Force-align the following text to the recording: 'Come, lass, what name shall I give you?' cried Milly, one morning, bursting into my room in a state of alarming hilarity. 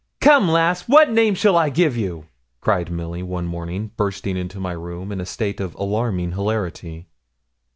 'Come, 0.19 0.49
lass, 0.49 0.89
what 0.89 1.11
name 1.11 1.35
shall 1.35 1.55
I 1.55 1.69
give 1.69 1.95
you?' 1.95 2.25
cried 2.59 2.89
Milly, 2.89 3.21
one 3.21 3.45
morning, 3.45 3.91
bursting 3.97 4.35
into 4.35 4.59
my 4.59 4.71
room 4.71 5.11
in 5.11 5.21
a 5.21 5.27
state 5.27 5.59
of 5.59 5.75
alarming 5.75 6.31
hilarity. 6.31 7.05